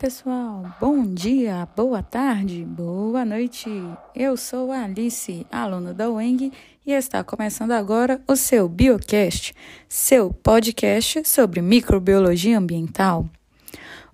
[0.00, 3.68] pessoal, bom dia, boa tarde, boa noite.
[4.14, 6.50] Eu sou a Alice, aluna da UENG,
[6.86, 9.54] e está começando agora o seu Biocast,
[9.90, 13.28] seu podcast sobre microbiologia ambiental.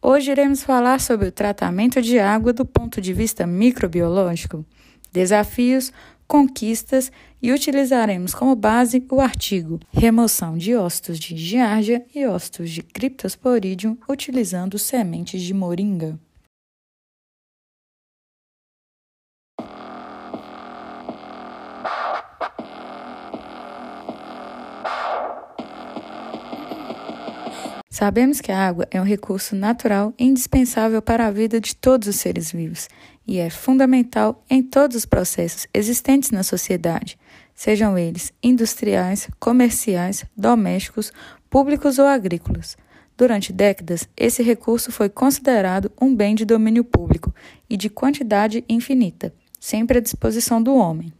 [0.00, 4.64] Hoje iremos falar sobre o tratamento de água do ponto de vista microbiológico,
[5.12, 5.92] desafios,
[6.32, 7.12] conquistas
[7.42, 13.98] e utilizaremos como base o artigo Remoção de ócitos de giardia e ócitos de Cryptosporidium
[14.08, 16.18] utilizando sementes de moringa.
[27.90, 32.16] Sabemos que a água é um recurso natural indispensável para a vida de todos os
[32.16, 32.88] seres vivos
[33.26, 37.18] e é fundamental em todos os processos existentes na sociedade,
[37.54, 41.12] sejam eles industriais, comerciais, domésticos,
[41.48, 42.76] públicos ou agrícolas.
[43.16, 47.32] Durante décadas, esse recurso foi considerado um bem de domínio público
[47.68, 51.12] e de quantidade infinita, sempre à disposição do homem.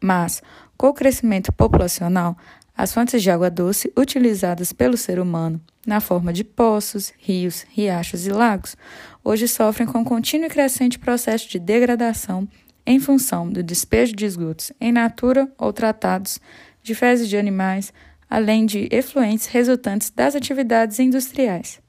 [0.00, 0.42] Mas,
[0.76, 2.36] com o crescimento populacional,
[2.76, 8.26] as fontes de água doce utilizadas pelo ser humano, na forma de poços, rios, riachos
[8.26, 8.76] e lagos,
[9.22, 12.48] hoje sofrem com contínuo e crescente processo de degradação
[12.86, 16.40] em função do despejo de esgotos em natura ou tratados,
[16.82, 17.92] de fezes de animais,
[18.28, 21.80] além de efluentes resultantes das atividades industriais.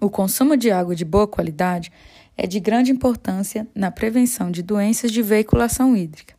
[0.00, 1.92] O consumo de água de boa qualidade
[2.36, 6.34] é de grande importância na prevenção de doenças de veiculação hídrica,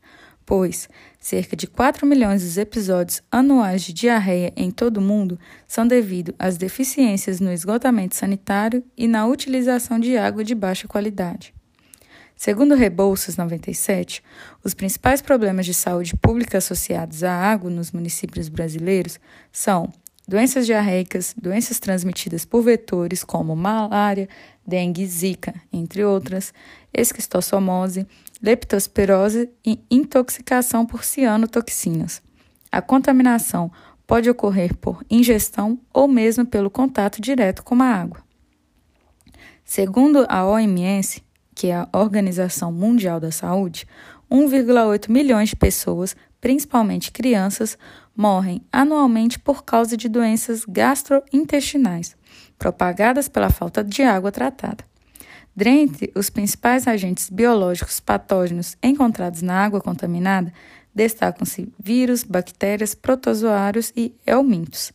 [0.50, 5.88] pois cerca de 4 milhões dos episódios anuais de diarreia em todo o mundo são
[5.88, 11.54] devido às deficiências no esgotamento sanitário e na utilização de água de baixa qualidade.
[12.36, 14.24] Segundo Rebouças 97,
[14.64, 19.20] os principais problemas de saúde pública associados à água nos municípios brasileiros
[19.52, 19.94] são
[20.28, 24.28] doenças diarreicas, doenças transmitidas por vetores como malária,
[24.66, 26.52] dengue, zika, entre outras,
[26.92, 28.08] esquistossomose,
[28.42, 32.22] leptospirose e intoxicação por cianotoxinas.
[32.72, 33.72] A contaminação
[34.08, 38.24] pode ocorrer por ingestão ou mesmo pelo contato direto com a água.
[39.64, 41.24] Segundo a OMS,
[41.54, 43.86] que é a Organização Mundial da Saúde,
[44.32, 47.78] 1,8 milhões de pessoas, principalmente crianças,
[48.16, 52.16] morrem anualmente por causa de doenças gastrointestinais,
[52.58, 54.89] propagadas pela falta de água tratada.
[55.60, 60.54] Dentre os principais agentes biológicos patógenos encontrados na água contaminada,
[60.96, 64.94] destacam-se vírus, bactérias, protozoários e helmintos.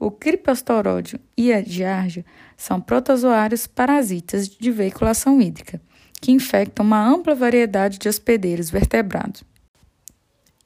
[0.00, 2.24] O criptostoródio e a giardia
[2.56, 5.80] são protozoários parasitas de veiculação hídrica,
[6.20, 9.44] que infectam uma ampla variedade de hospedeiros vertebrados,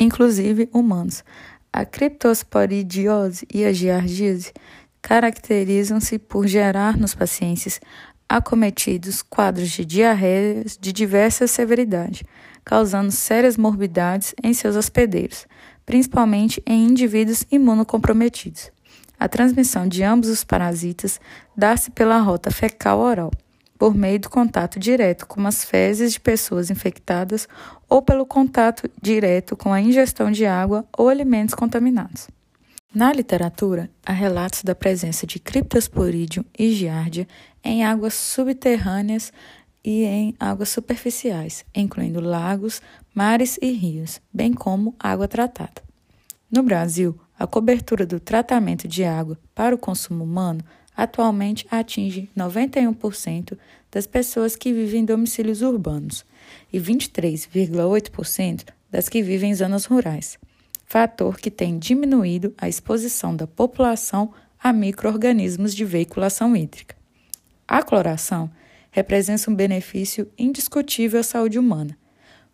[0.00, 1.22] inclusive humanos.
[1.70, 4.54] A criptosporidiose e a giardíase
[5.02, 7.78] caracterizam-se por gerar nos pacientes
[8.28, 12.24] acometidos quadros de diarreias de diversa severidade,
[12.64, 15.46] causando sérias morbidades em seus hospedeiros,
[15.84, 18.70] principalmente em indivíduos imunocomprometidos.
[19.18, 21.20] A transmissão de ambos os parasitas
[21.56, 23.30] dá-se pela rota fecal-oral,
[23.78, 27.48] por meio do contato direto com as fezes de pessoas infectadas
[27.88, 32.28] ou pelo contato direto com a ingestão de água ou alimentos contaminados.
[32.96, 37.28] Na literatura, há relatos da presença de Cryptosporidium e Giardia
[37.62, 39.34] em águas subterrâneas
[39.84, 42.80] e em águas superficiais, incluindo lagos,
[43.14, 45.82] mares e rios, bem como água tratada.
[46.50, 50.64] No Brasil, a cobertura do tratamento de água para o consumo humano
[50.96, 53.58] atualmente atinge 91%
[53.90, 56.24] das pessoas que vivem em domicílios urbanos
[56.72, 60.38] e 23,8% das que vivem em zonas rurais
[60.86, 66.96] fator que tem diminuído a exposição da população a microorganismos de veiculação hídrica.
[67.68, 68.50] A cloração
[68.90, 71.98] representa um benefício indiscutível à saúde humana,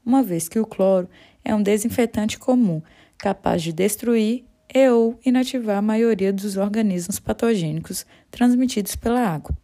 [0.05, 1.09] uma vez que o cloro
[1.45, 2.83] é um desinfetante comum
[3.19, 9.55] capaz de destruir e ou inativar a maioria dos organismos patogênicos transmitidos pela água.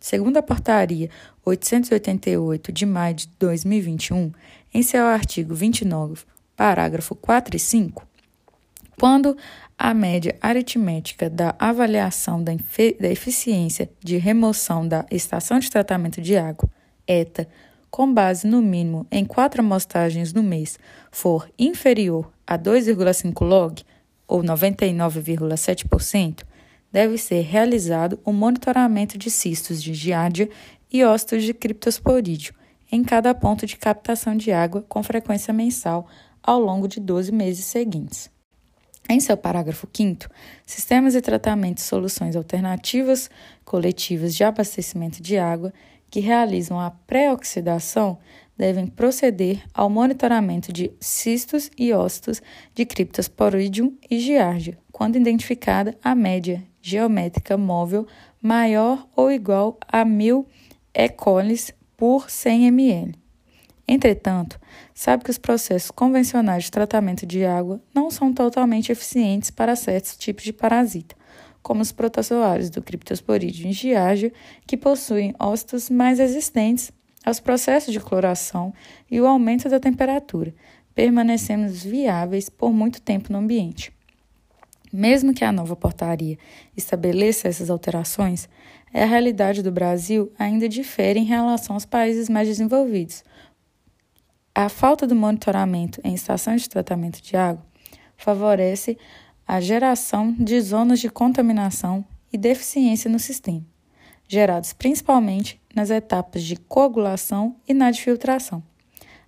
[0.00, 1.08] Segundo a portaria
[1.44, 4.32] 888 de maio de 2021,
[4.74, 6.24] em seu artigo 29,
[6.60, 8.06] parágrafo 4 e 5,
[8.98, 9.34] quando
[9.78, 12.52] a média aritmética da avaliação da,
[13.00, 16.68] da eficiência de remoção da estação de tratamento de água,
[17.06, 17.48] ETA,
[17.90, 20.78] com base no mínimo em quatro amostragens no mês,
[21.10, 23.82] for inferior a 2,5 log,
[24.28, 26.42] ou 99,7%,
[26.92, 30.50] deve ser realizado o um monitoramento de cistos de giardia
[30.92, 32.52] e ócitos de criptosporídeo
[32.92, 36.06] em cada ponto de captação de água com frequência mensal
[36.42, 38.30] ao longo de 12 meses seguintes.
[39.08, 40.28] Em seu parágrafo 5,
[40.64, 41.20] sistemas e
[41.82, 43.28] soluções alternativas
[43.64, 45.72] coletivas de abastecimento de água
[46.10, 48.18] que realizam a pré-oxidação
[48.56, 52.42] devem proceder ao monitoramento de cistos e ócitos
[52.74, 58.06] de Cryptosporidium e Giardia, quando identificada a média geométrica móvel
[58.40, 60.46] maior ou igual a 1000
[60.92, 61.08] E.
[61.08, 61.56] coli
[61.96, 63.19] por 100 ml.
[63.92, 64.56] Entretanto,
[64.94, 70.16] sabe que os processos convencionais de tratamento de água não são totalmente eficientes para certos
[70.16, 71.16] tipos de parasita,
[71.60, 74.32] como os protozoários do Cryptosporidium giardia,
[74.64, 76.92] que possuem ócitos mais resistentes
[77.26, 78.72] aos processos de cloração
[79.10, 80.54] e o aumento da temperatura,
[80.94, 83.92] permanecendo viáveis por muito tempo no ambiente.
[84.92, 86.38] Mesmo que a nova portaria
[86.76, 88.48] estabeleça essas alterações,
[88.94, 93.24] a realidade do Brasil ainda difere em relação aos países mais desenvolvidos,
[94.54, 97.64] a falta do monitoramento em estações de tratamento de água
[98.16, 98.98] favorece
[99.46, 103.64] a geração de zonas de contaminação e deficiência no sistema,
[104.28, 108.62] gerados principalmente nas etapas de coagulação e na de filtração.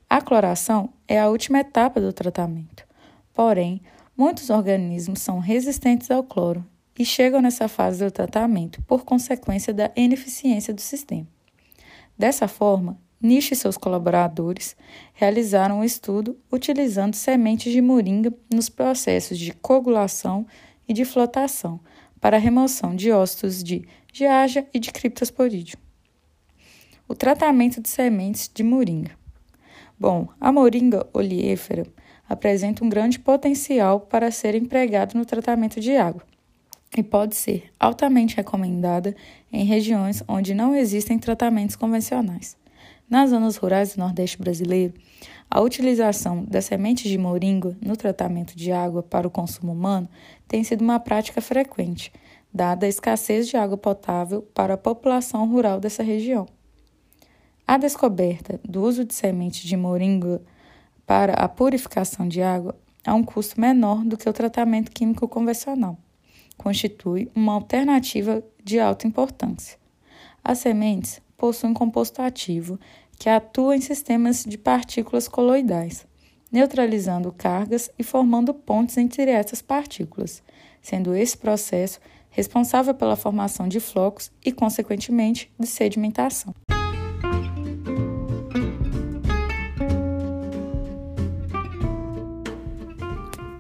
[0.09, 2.85] A cloração é a última etapa do tratamento,
[3.33, 3.81] porém,
[4.17, 6.65] muitos organismos são resistentes ao cloro
[6.99, 11.27] e chegam nessa fase do tratamento por consequência da ineficiência do sistema.
[12.19, 14.77] Dessa forma, Nish e seus colaboradores
[15.15, 20.45] realizaram um estudo utilizando sementes de moringa nos processos de coagulação
[20.89, 21.79] e de flotação
[22.21, 25.81] para a remoção de ócitos de Giardia e de Cryptosporidium.
[27.09, 29.13] O tratamento de sementes de moringa.
[29.99, 31.87] Bom, a moringa oleífera
[32.29, 36.23] apresenta um grande potencial para ser empregado no tratamento de água
[36.97, 39.15] e pode ser altamente recomendada
[39.53, 42.57] em regiões onde não existem tratamentos convencionais.
[43.13, 44.95] Nas zonas rurais do Nordeste brasileiro,
[45.51, 50.09] a utilização das sementes de moringa no tratamento de água para o consumo humano
[50.49, 52.11] tem sido uma prática frequente,
[52.55, 56.49] dada a escassez de água potável para a população rural dessa região.
[57.69, 60.41] A descoberta do uso de sementes de moringa
[61.07, 62.75] para a purificação de água
[63.07, 65.99] a um custo menor do que o tratamento químico convencional.
[66.57, 69.77] Constitui uma alternativa de alta importância.
[70.43, 72.79] As sementes possuem composto ativo
[73.19, 76.07] que atua em sistemas de partículas coloidais,
[76.51, 80.43] neutralizando cargas e formando pontes entre essas partículas,
[80.81, 82.01] sendo esse processo
[82.31, 86.55] responsável pela formação de flocos e, consequentemente, de sedimentação.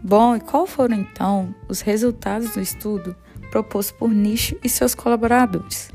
[0.02, 3.16] Bom, e qual foram então os resultados do estudo
[3.50, 5.90] proposto por Nish e seus colaboradores?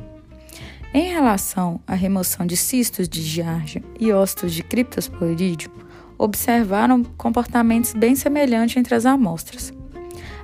[0.94, 5.70] Em relação à remoção de cistos de giardia e ócitos de criptosporídeo,
[6.18, 9.74] observaram comportamentos bem semelhantes entre as amostras.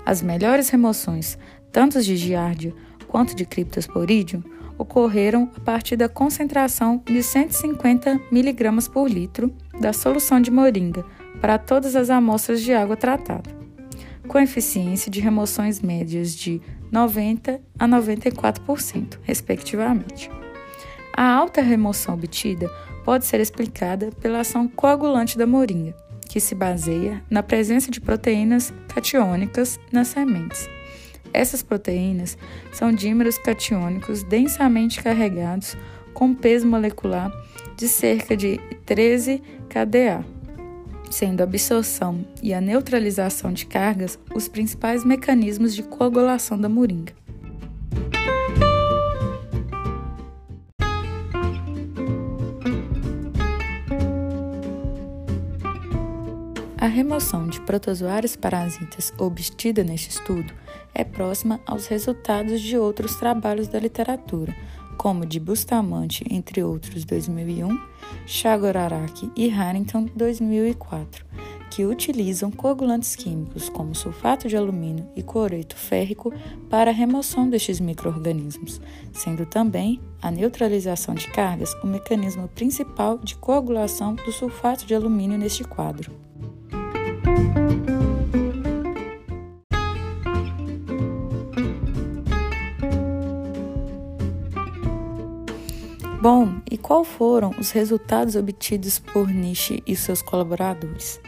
[0.05, 1.37] As melhores remoções,
[1.71, 2.73] tanto de giardia
[3.07, 4.43] quanto de criptosporídeo,
[4.77, 11.05] ocorreram a partir da concentração de 150 mg por litro da solução de moringa
[11.39, 13.49] para todas as amostras de água tratada,
[14.33, 16.59] com eficiência de remoções médias de
[16.91, 20.27] 90% a 94%, respectivamente.
[21.15, 22.67] A alta remoção obtida
[23.05, 25.95] pode ser explicada pela ação coagulante da moringa,
[26.27, 30.67] que se baseia na presença de proteínas catiônicas nas sementes.
[31.31, 32.35] Essas proteínas
[32.71, 35.77] são dímeros catiônicos densamente carregados
[36.11, 37.31] com peso molecular
[37.77, 40.25] de cerca de 13 kDa,
[41.13, 47.13] sendo a absorção e a neutralização de cargas os principais mecanismos de coagulação da moringa.
[56.77, 60.51] A remoção de protozoários parasitas obtida neste estudo
[60.93, 64.53] é próxima aos resultados de outros trabalhos da literatura,
[64.97, 67.77] como de Bustamante, entre outros, 2001,
[68.25, 71.25] Chagoraraki e Harrington, 2004,
[71.69, 76.31] que utilizam coagulantes químicos como sulfato de alumínio e cloreto férrico
[76.69, 78.79] para a remoção destes microorganismos,
[79.11, 85.37] sendo também a neutralização de cargas o mecanismo principal de coagulação do sulfato de alumínio
[85.37, 86.11] neste quadro.
[96.23, 101.19] Bom, e qual foram os resultados obtidos por Nishi e seus colaboradores?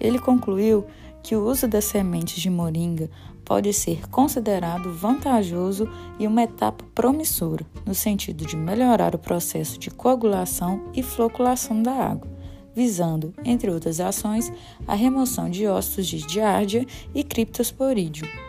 [0.00, 0.86] Ele concluiu
[1.24, 3.10] que o uso das sementes de moringa
[3.44, 5.90] pode ser considerado vantajoso
[6.20, 11.90] e uma etapa promissora, no sentido de melhorar o processo de coagulação e floculação da
[11.94, 12.30] água,
[12.72, 14.52] visando, entre outras ações,
[14.86, 18.47] a remoção de ossos de giardia e criptosporídeo.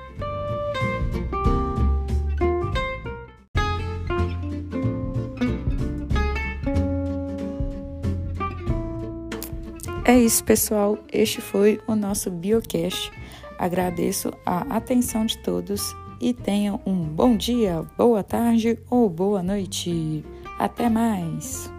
[10.20, 10.98] Isso, pessoal.
[11.14, 13.10] Este foi o nosso Biocast.
[13.58, 20.26] Agradeço a atenção de todos e tenham um bom dia, boa tarde ou boa noite.
[20.58, 21.79] Até mais!